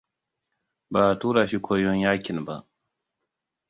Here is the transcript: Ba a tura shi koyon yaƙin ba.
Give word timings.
Ba 0.93 1.01
a 1.11 1.15
tura 1.19 1.47
shi 1.47 1.57
koyon 1.61 1.99
yaƙin 1.99 2.45
ba. 2.45 2.67